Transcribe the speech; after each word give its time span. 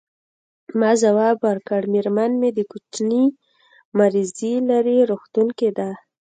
ما 0.79 0.91
ځواب 1.03 1.37
ورکړ: 1.47 1.81
میرمن 1.93 2.31
مې 2.41 2.49
د 2.57 2.59
کوچني 2.71 3.25
مریضي 3.97 4.53
لري، 4.69 4.97
روغتون 5.09 5.47
کې 5.57 5.69
ده. 5.77 5.89